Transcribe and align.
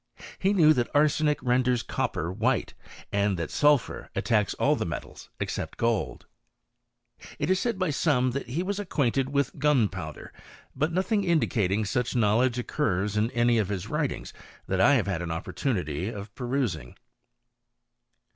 He 0.39 0.51
knew 0.51 0.73
that 0.73 0.89
arsenic 0.95 1.37
renders 1.43 1.83
copper 1.83 2.33
^hite, 2.33 2.73
and 3.11 3.37
that 3.37 3.51
sulphur 3.51 4.09
attacks 4.15 4.55
all 4.55 4.75
the 4.75 4.83
metals 4.83 5.29
except 5.39 5.77
X)W.• 5.77 6.17
It 7.37 7.51
is 7.51 7.59
said 7.59 7.77
by 7.77 7.91
some 7.91 8.31
that 8.31 8.47
he 8.49 8.63
was 8.63 8.79
acquainted 8.79 9.29
with 9.29 9.59
gun 9.59 9.87
owder; 9.89 10.31
but 10.75 10.91
nothing 10.91 11.23
indicating 11.23 11.81
any 11.81 11.85
such 11.85 12.15
knowledge 12.15 12.57
ccurs 12.65 13.15
in 13.15 13.29
any 13.29 13.59
of 13.59 13.69
his 13.69 13.89
writings 13.89 14.33
that 14.67 14.81
I 14.81 14.95
have 14.95 15.05
had 15.05 15.21
an 15.21 15.29
oppor 15.29 15.53
mity 15.75 16.09
of 16.11 16.33
perusing. 16.33 16.97